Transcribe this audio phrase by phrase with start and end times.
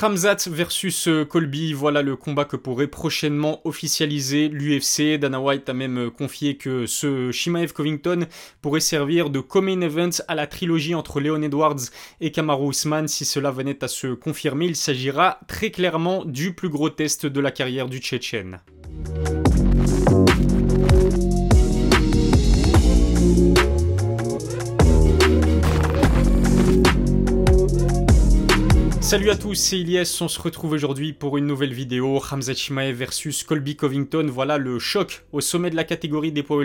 [0.00, 5.18] Ramzat versus euh, Colby, voilà le combat que pourrait prochainement officialiser l'UFC.
[5.18, 8.26] Dana White a même euh, confié que ce Shimaev Covington
[8.62, 11.90] pourrait servir de co-main event à la trilogie entre Leon Edwards
[12.22, 13.08] et Kamaru Usman.
[13.08, 17.40] Si cela venait à se confirmer, il s'agira très clairement du plus gros test de
[17.40, 18.60] la carrière du Tchétchène.
[29.10, 32.94] Salut à tous, c'est Ilyes, on se retrouve aujourd'hui pour une nouvelle vidéo, Hamza Chimaev
[32.94, 36.62] versus Colby Covington, voilà le choc au sommet de la catégorie des poids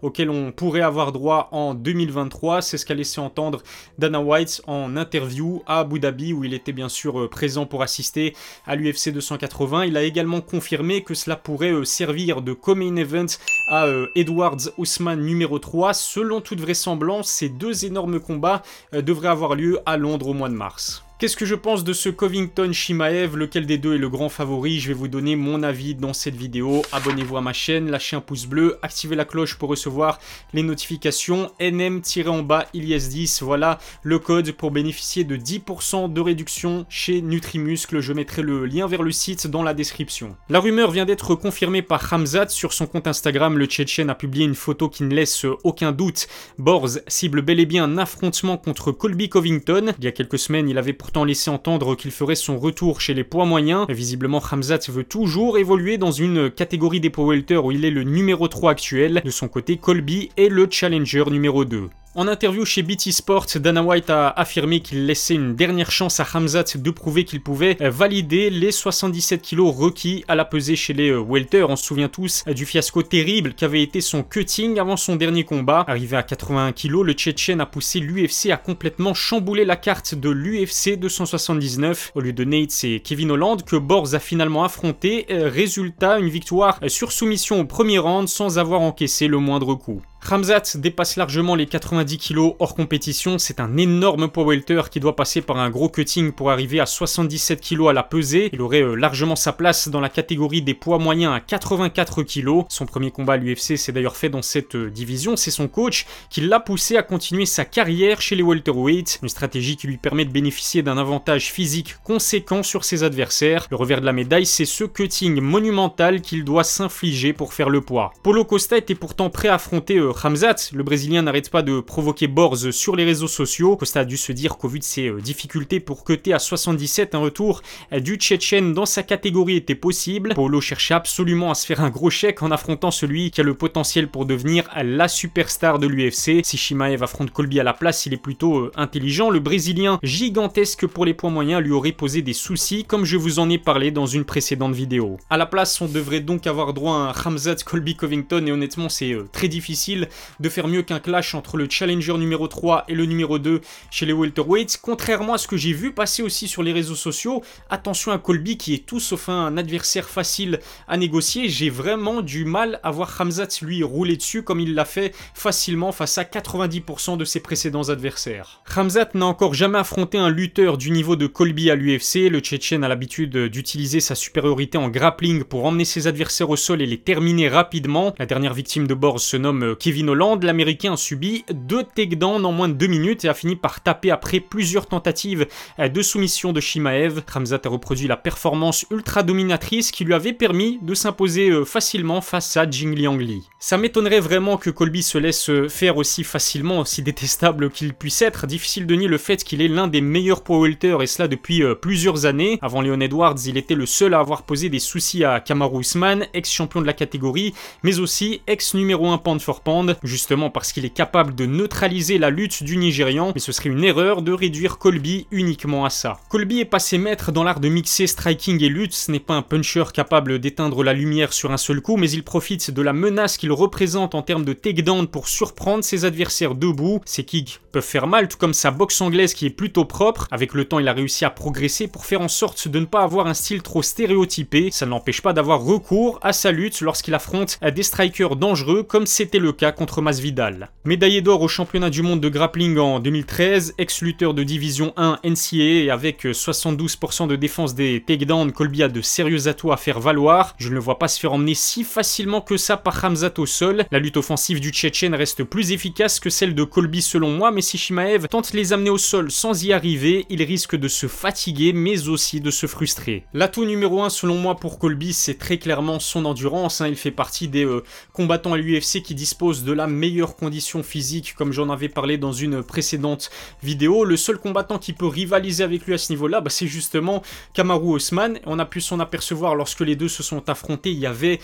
[0.00, 3.64] auquel on pourrait avoir droit en 2023, c'est ce qu'a laissé entendre
[3.98, 7.82] Dana White en interview à Abu Dhabi où il était bien sûr euh, présent pour
[7.82, 8.32] assister
[8.64, 13.26] à l'UFC 280, il a également confirmé que cela pourrait euh, servir de coming event
[13.66, 19.56] à euh, Edwards Ousmane numéro 3, selon toute vraisemblance ces deux énormes combats devraient avoir
[19.56, 21.02] lieu à Londres au mois de mars.
[21.22, 24.80] Qu'est-ce que je pense de ce Covington Shimaev Lequel des deux est le grand favori?
[24.80, 26.82] Je vais vous donner mon avis dans cette vidéo.
[26.90, 30.18] Abonnez-vous à ma chaîne, lâchez un pouce bleu, activez la cloche pour recevoir
[30.52, 31.52] les notifications.
[31.60, 38.00] NM-en bas Ilyes10, voilà le code pour bénéficier de 10% de réduction chez Nutrimuscle.
[38.00, 40.34] Je mettrai le lien vers le site dans la description.
[40.48, 43.58] La rumeur vient d'être confirmée par Hamzat sur son compte Instagram.
[43.58, 46.26] Le Tchétchène a publié une photo qui ne laisse aucun doute.
[46.58, 49.94] Borz cible bel et bien un affrontement contre Colby Covington.
[50.00, 53.14] Il y a quelques semaines, il avait pourtant laissé entendre qu'il ferait son retour chez
[53.14, 53.86] les poids moyens.
[53.88, 58.02] Visiblement, Hamzat veut toujours évoluer dans une catégorie des poids welter où il est le
[58.02, 59.22] numéro 3 actuel.
[59.24, 61.90] De son côté, Colby est le challenger numéro 2.
[62.14, 66.26] En interview chez BT Sport, Dana White a affirmé qu'il laissait une dernière chance à
[66.34, 71.08] Hamzat de prouver qu'il pouvait valider les 77 kilos requis à la pesée chez les
[71.08, 71.62] euh, welter.
[71.62, 75.86] On se souvient tous du fiasco terrible qu'avait été son cutting avant son dernier combat.
[75.88, 80.28] Arrivé à 81 kilos, le Tchétchène a poussé l'UFC à complètement chambouler la carte de
[80.28, 82.12] l'UFC 279.
[82.14, 85.24] Au lieu de Nate, c'est Kevin Holland que Borz a finalement affronté.
[85.30, 90.02] Euh, résultat, une victoire sur soumission au premier round sans avoir encaissé le moindre coup.
[90.24, 95.16] Ramzat dépasse largement les 90 kg hors compétition, c'est un énorme poids welter qui doit
[95.16, 98.48] passer par un gros cutting pour arriver à 77 kg à la pesée.
[98.52, 102.64] Il aurait euh, largement sa place dans la catégorie des poids moyens à 84 kg.
[102.68, 106.06] Son premier combat à l'UFC s'est d'ailleurs fait dans cette euh, division, c'est son coach
[106.30, 110.24] qui l'a poussé à continuer sa carrière chez les welterweights, une stratégie qui lui permet
[110.24, 113.66] de bénéficier d'un avantage physique conséquent sur ses adversaires.
[113.72, 117.80] Le revers de la médaille, c'est ce cutting monumental qu'il doit s'infliger pour faire le
[117.80, 118.12] poids.
[118.22, 122.70] Polo Costa était pourtant prêt à affronter Ramzat, le Brésilien n'arrête pas de provoquer Borz
[122.70, 123.76] sur les réseaux sociaux.
[123.76, 127.14] Costa a dû se dire qu'au vu de ses euh, difficultés pour cuter à 77,
[127.14, 127.62] un retour
[127.92, 130.34] euh, du Tchétchène dans sa catégorie était possible.
[130.34, 133.54] Polo cherchait absolument à se faire un gros chèque en affrontant celui qui a le
[133.54, 136.44] potentiel pour devenir la superstar de l'UFC.
[136.44, 139.30] Si Shimaev affronte Colby à la place, il est plutôt euh, intelligent.
[139.30, 143.38] Le Brésilien, gigantesque pour les points moyens, lui aurait posé des soucis, comme je vous
[143.38, 145.18] en ai parlé dans une précédente vidéo.
[145.30, 148.88] À la place, on devrait donc avoir droit à un Ramzat Colby Covington, et honnêtement,
[148.88, 150.01] c'est très difficile
[150.40, 154.06] de faire mieux qu'un clash entre le challenger numéro 3 et le numéro 2 chez
[154.06, 154.78] les welterweights.
[154.82, 158.56] Contrairement à ce que j'ai vu passer aussi sur les réseaux sociaux, attention à Colby
[158.56, 161.48] qui est tout sauf un adversaire facile à négocier.
[161.48, 165.92] J'ai vraiment du mal à voir Hamzat lui rouler dessus comme il l'a fait facilement
[165.92, 168.62] face à 90% de ses précédents adversaires.
[168.74, 172.28] Hamzat n'a encore jamais affronté un lutteur du niveau de Colby à l'UFC.
[172.30, 176.82] Le Tchétchène a l'habitude d'utiliser sa supériorité en grappling pour emmener ses adversaires au sol
[176.82, 178.14] et les terminer rapidement.
[178.18, 182.52] La dernière victime de Borz se nomme Kevin Holland, l'Américain a subi deux takedowns en
[182.52, 185.46] moins de deux minutes et a fini par taper après plusieurs tentatives
[185.78, 187.20] de soumission de Shimaev.
[187.30, 192.22] Ramzat a reproduit la performance ultra dominatrice qui lui avait permis de s'imposer euh, facilement
[192.22, 193.50] face à Jing Liangli.
[193.58, 198.22] Ça m'étonnerait vraiment que Colby se laisse euh, faire aussi facilement, aussi détestable qu'il puisse
[198.22, 198.46] être.
[198.46, 200.70] Difficile de nier le fait qu'il est l'un des meilleurs power
[201.02, 202.58] et cela depuis euh, plusieurs années.
[202.62, 206.26] Avant Leon Edwards, il était le seul à avoir posé des soucis à Kamaru Usman,
[206.32, 207.52] ex-champion de la catégorie,
[207.82, 209.60] mais aussi ex numéro 1 pound for
[210.02, 213.84] justement parce qu'il est capable de neutraliser la lutte du Nigérian, mais ce serait une
[213.84, 216.18] erreur de réduire Colby uniquement à ça.
[216.28, 219.42] Colby est passé maître dans l'art de mixer striking et lutte, ce n'est pas un
[219.42, 223.36] puncher capable d'éteindre la lumière sur un seul coup, mais il profite de la menace
[223.36, 227.00] qu'il représente en termes de takedown pour surprendre ses adversaires debout.
[227.04, 230.26] Ses kicks peuvent faire mal, tout comme sa boxe anglaise qui est plutôt propre.
[230.30, 233.02] Avec le temps, il a réussi à progresser pour faire en sorte de ne pas
[233.02, 234.70] avoir un style trop stéréotypé.
[234.70, 239.06] Ça ne l'empêche pas d'avoir recours à sa lutte lorsqu'il affronte des strikers dangereux, comme
[239.06, 240.70] c'était le cas Yoshioka contre Masvidal.
[240.84, 245.92] Médaillé d'or au championnat du monde de grappling en 2013, ex-lutteur de division 1 NCAA
[245.92, 250.54] avec 72% de défense des takedowns, Colby a de sérieux atouts à faire valoir.
[250.58, 253.46] Je ne le vois pas se faire emmener si facilement que ça par Hamzat au
[253.46, 253.84] sol.
[253.92, 257.62] La lutte offensive du Tchétchène reste plus efficace que celle de Colby selon moi, mais
[257.62, 261.72] si Shimaev tente les amener au sol sans y arriver, il risque de se fatiguer
[261.72, 263.24] mais aussi de se frustrer.
[263.32, 266.80] L'atout numéro 1 selon moi pour Colby, c'est très clairement son endurance.
[266.80, 266.88] Hein.
[266.88, 271.34] Il fait partie des euh, combattants à l'UFC qui disposent de la meilleure condition physique,
[271.34, 273.30] comme j'en avais parlé dans une précédente
[273.62, 274.04] vidéo.
[274.04, 277.22] Le seul combattant qui peut rivaliser avec lui à ce niveau-là, bah, c'est justement
[277.52, 278.38] Kamaru Osman.
[278.46, 280.90] On a pu s'en apercevoir lorsque les deux se sont affrontés.
[280.90, 281.38] Il y avait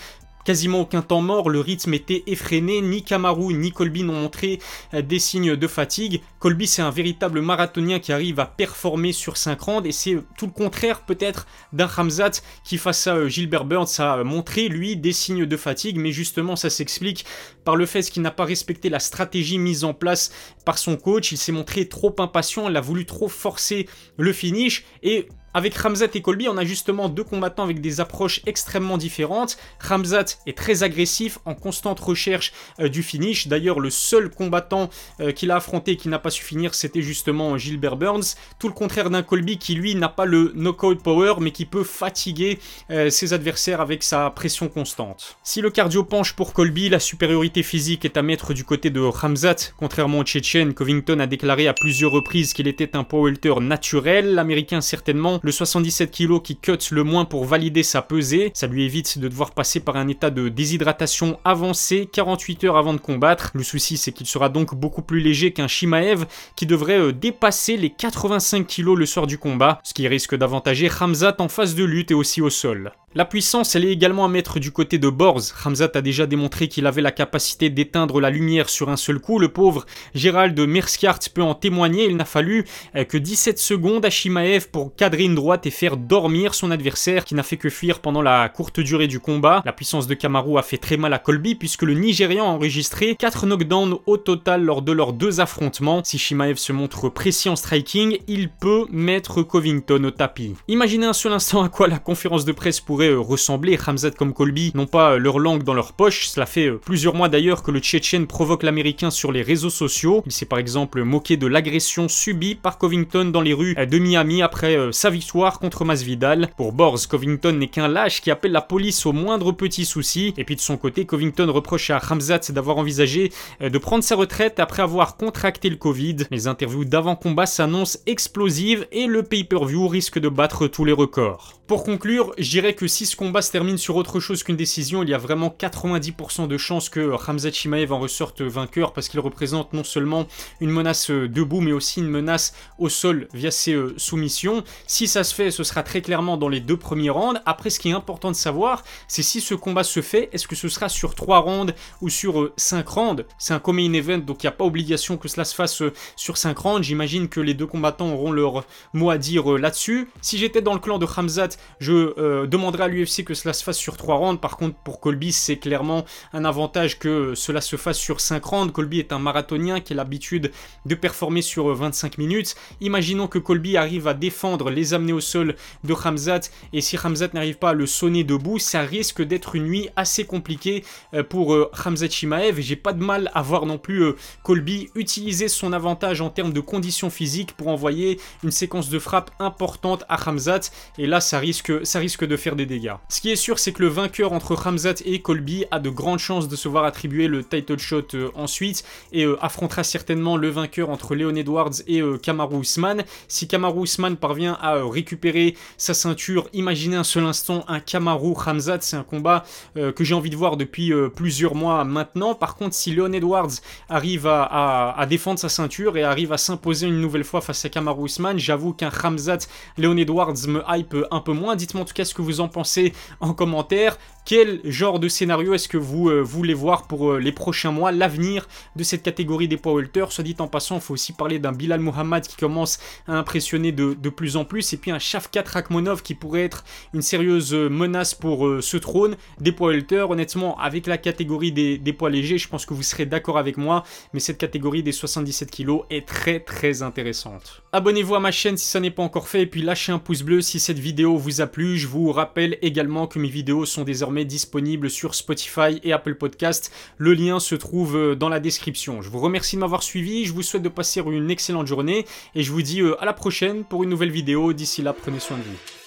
[0.49, 4.57] Quasiment aucun temps mort, le rythme était effréné, ni Kamaru ni Colby n'ont montré
[4.95, 6.23] euh, des signes de fatigue.
[6.39, 10.47] Colby c'est un véritable marathonien qui arrive à performer sur 5 rounds et c'est tout
[10.47, 15.13] le contraire peut-être d'un Ramzat qui face à euh, Gilbert Burns a montré lui des
[15.13, 15.99] signes de fatigue.
[15.99, 17.25] Mais justement ça s'explique
[17.63, 20.31] par le fait qu'il n'a pas respecté la stratégie mise en place
[20.65, 23.87] par son coach, il s'est montré trop impatient, il a voulu trop forcer
[24.17, 24.83] le finish.
[25.03, 29.57] Et avec Ramzat et Colby, on a justement deux combattants avec des approches extrêmement différentes.
[29.79, 33.47] Ramzat est très agressif, en constante recherche euh, du finish.
[33.47, 37.57] D'ailleurs, le seul combattant euh, qu'il a affronté qui n'a pas su finir, c'était justement
[37.57, 38.35] Gilbert Burns.
[38.59, 41.83] Tout le contraire d'un Colby qui, lui, n'a pas le knockout power, mais qui peut
[41.83, 42.59] fatiguer
[42.91, 45.37] euh, ses adversaires avec sa pression constante.
[45.43, 49.01] Si le cardio penche pour Colby, la supériorité physique est à mettre du côté de
[49.01, 49.73] Ramzat.
[49.77, 54.35] Contrairement au Tchétchène, Covington a déclaré à plusieurs reprises qu'il était un powerlifter naturel.
[54.35, 58.51] L'américain, certainement, le 77 kg qui cut le moins pour valider sa pesée.
[58.53, 62.93] Ça lui évite de devoir passer par un état de déshydratation avancé 48 heures avant
[62.93, 63.49] de combattre.
[63.55, 67.77] Le souci, c'est qu'il sera donc beaucoup plus léger qu'un Shimaev qui devrait euh, dépasser
[67.77, 71.83] les 85 kg le soir du combat, ce qui risque d'avantager Hamzat en phase de
[71.83, 72.91] lutte et aussi au sol.
[73.15, 75.55] La puissance, elle est également à mettre du côté de Borz.
[75.65, 79.39] Hamzat a déjà démontré qu'il avait la capacité d'éteindre la lumière sur un seul coup.
[79.39, 82.05] Le pauvre Gérald Merskiart peut en témoigner.
[82.05, 82.65] Il n'a fallu
[82.95, 87.35] euh, que 17 secondes à Shimaev pour cadrer droite et faire dormir son adversaire qui
[87.35, 89.61] n'a fait que fuir pendant la courte durée du combat.
[89.65, 93.15] La puissance de Kamaru a fait très mal à Colby puisque le Nigérian a enregistré
[93.15, 96.01] 4 knockdowns au total lors de leurs deux affrontements.
[96.03, 100.55] Si Shimaev se montre précis en striking, il peut mettre Covington au tapis.
[100.67, 103.77] Imaginez un seul instant à quoi la conférence de presse pourrait euh, ressembler.
[103.85, 106.27] Hamzat comme Colby n'ont pas euh, leur langue dans leur poche.
[106.27, 110.23] Cela fait euh, plusieurs mois d'ailleurs que le Tchétchène provoque l'Américain sur les réseaux sociaux.
[110.25, 114.41] Il s'est par exemple moqué de l'agression subie par Covington dans les rues de Miami
[114.41, 115.18] après sa victoire
[115.59, 116.49] contre Masvidal.
[116.57, 120.33] Pour Borz, Covington n'est qu'un lâche qui appelle la police au moindre petit souci.
[120.37, 124.59] Et puis de son côté, Covington reproche à Hamzat d'avoir envisagé de prendre sa retraite
[124.59, 126.17] après avoir contracté le Covid.
[126.31, 131.58] Les interviews d'avant-combat s'annoncent explosives et le pay-per-view risque de battre tous les records.
[131.69, 135.03] Pour conclure, je dirais que si ce combat se termine sur autre chose qu'une décision,
[135.03, 139.19] il y a vraiment 90% de chances que Hamza Chimaev en ressorte vainqueur parce qu'il
[139.19, 140.25] représente non seulement
[140.61, 144.63] une menace euh, debout mais aussi une menace au sol via ses euh, soumissions.
[144.87, 147.39] Si ça se fait, ce sera très clairement dans les deux premiers rounds.
[147.45, 150.55] Après, ce qui est important de savoir, c'est si ce combat se fait, est-ce que
[150.55, 153.25] ce sera sur 3 rounds ou sur 5 euh, rounds?
[153.37, 155.83] C'est un co-main event, donc il n'y a pas obligation que cela se fasse
[156.15, 156.81] sur 5 rounds.
[156.83, 160.09] J'imagine que les deux combattants auront leur mot à dire là-dessus.
[160.23, 163.63] Si j'étais dans le clan de Hamzat, je euh, demanderai à l'UFC que cela se
[163.63, 164.41] fasse sur 3 rounds.
[164.41, 168.73] Par contre, pour Colby, c'est clairement un avantage que cela se fasse sur 5 rounds.
[168.73, 170.51] Colby est un marathonien qui a l'habitude
[170.85, 172.55] de performer sur 25 minutes.
[172.81, 176.41] Imaginons que Colby arrive à défendre les amener au sol de Hamzat
[176.73, 180.25] et si Hamzat n'arrive pas à le sonner debout, ça risque d'être une nuit assez
[180.25, 180.83] compliquée
[181.13, 182.59] euh, pour euh, Hamzat Shimaev.
[182.61, 184.13] J'ai pas de mal à voir non plus
[184.43, 189.31] Colby utiliser son avantage en termes de conditions physiques pour envoyer une séquence de frappe
[189.39, 191.48] importante à Hamzat et là ça risque
[191.83, 192.93] ça risque de faire des dégâts.
[193.09, 196.19] Ce qui est sûr, c'est que le vainqueur entre Ramzat et Colby a de grandes
[196.19, 200.49] chances de se voir attribuer le title shot euh, ensuite et euh, affrontera certainement le
[200.49, 203.03] vainqueur entre Leon Edwards et euh, Kamaru Usman.
[203.27, 208.79] Si Kamaru Usman parvient à récupérer sa ceinture, imaginez un seul instant un Kamaru Ramzat,
[208.81, 209.43] c'est un combat
[209.75, 212.35] que j'ai envie de voir depuis plusieurs mois maintenant.
[212.35, 213.51] Par contre, si Leon Edwards
[213.89, 218.05] arrive à, défendre sa ceinture et arrive à s'imposer une nouvelle fois face à Kamaru
[218.05, 219.39] Usman, j'avoue qu'un Ramzat
[219.77, 222.47] Leon Edwards me hype un peu moins dites-moi en tout cas ce que vous en
[222.47, 223.97] pensez en commentaire.
[224.29, 227.91] Quel genre de scénario est-ce que vous euh, voulez voir pour euh, les prochains mois,
[227.91, 231.39] l'avenir de cette catégorie des poids welter Soit dit en passant, il faut aussi parler
[231.39, 235.45] d'un Bilal Mohamed qui commence à impressionner de, plus en plus, et puis un Shavkat
[235.47, 240.05] Rakhmonov qui pourrait être une sérieuse euh, menace pour ce trône des poids welter.
[240.07, 243.83] Honnêtement, avec la catégorie des, poids légers, je pense que vous serez d'accord avec moi,
[244.13, 247.63] mais cette catégorie des 77 kg est très très intéressante.
[247.71, 250.21] Abonnez-vous à ma chaîne si ça n'est pas encore fait, et puis lâchez un pouce
[250.21, 251.79] bleu si cette vidéo vous a plu.
[251.79, 256.71] Je vous rappelle également que mes vidéos sont désormais disponible sur Spotify et Apple Podcast.
[256.97, 259.01] Le lien se trouve euh, dans la description.
[259.01, 262.43] Je vous remercie de m'avoir suivi, je vous souhaite de passer une excellente journée et
[262.43, 264.53] je vous dis euh, à la prochaine pour une nouvelle vidéo.
[264.53, 265.78] D'ici là, prenez soin de vous.